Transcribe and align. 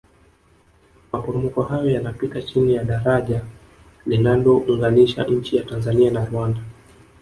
maporomoko 1.11 1.61
hayo 1.63 1.89
yanapita 1.91 2.41
chini 2.41 2.73
ya 2.73 2.83
daraja 2.83 3.45
linalounganisha 4.05 5.23
nchi 5.23 5.57
ya 5.57 5.63
tanzania 5.63 6.11
na 6.11 6.25
rwanda 6.25 6.61